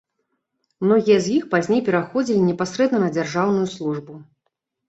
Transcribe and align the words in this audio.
Многія 0.85 1.17
з 1.25 1.33
іх 1.35 1.43
пазней 1.51 1.83
пераходзілі 1.89 2.47
непасрэдна 2.49 3.03
на 3.05 3.11
дзяржаўную 3.19 3.67
службу. 3.79 4.13